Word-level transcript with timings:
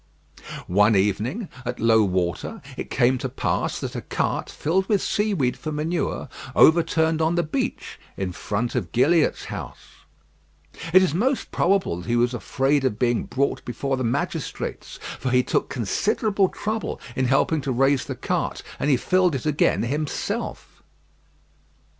One 0.65 0.95
evening, 0.95 1.47
at 1.63 1.79
low 1.79 2.03
water, 2.03 2.63
it 2.75 2.89
came 2.89 3.19
to 3.19 3.29
pass 3.29 3.79
that 3.79 3.95
a 3.95 4.01
cart 4.01 4.49
filled 4.49 4.89
with 4.89 4.99
seaweed 4.99 5.55
for 5.55 5.71
manure 5.71 6.27
overturned 6.55 7.21
on 7.21 7.35
the 7.35 7.43
beach, 7.43 7.99
in 8.17 8.31
front 8.31 8.73
of 8.73 8.91
Gilliatt's 8.93 9.45
house. 9.45 10.07
It 10.91 11.03
is 11.03 11.13
most 11.13 11.51
probable 11.51 11.97
that 11.97 12.07
he 12.09 12.15
was 12.15 12.33
afraid 12.33 12.83
of 12.83 12.97
being 12.97 13.25
brought 13.25 13.63
before 13.63 13.95
the 13.95 14.03
magistrates, 14.03 14.97
for 15.19 15.29
he 15.29 15.43
took 15.43 15.69
considerable 15.69 16.49
trouble 16.49 16.99
in 17.15 17.25
helping 17.25 17.61
to 17.61 17.71
raise 17.71 18.05
the 18.05 18.15
cart, 18.15 18.63
and 18.79 18.89
he 18.89 18.97
filled 18.97 19.35
it 19.35 19.45
again 19.45 19.83
himself. 19.83 20.81